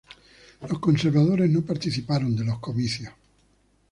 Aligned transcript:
Los 0.67 0.79
conservadores 0.79 1.47
no 1.51 1.61
participaron 1.61 2.35
de 2.35 2.43
los 2.43 2.57
comicios. 2.57 3.13